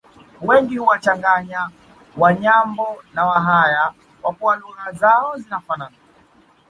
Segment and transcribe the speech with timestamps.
[0.41, 1.69] Wengi huwachanganya
[2.17, 5.95] Wanyambo na wahaya kwa kuwa lugha zao zinafanana